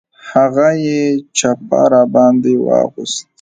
هغه 0.31 0.69
یې 0.85 1.01
چپه 1.37 1.81
را 1.91 2.03
باندې 2.13 2.53
واغوست. 2.65 3.19